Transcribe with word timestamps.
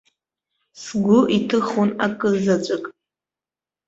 Сгәы 0.81 1.19
иҭыхон 1.37 1.89
акы 2.05 2.29
заҵәык. 2.43 2.85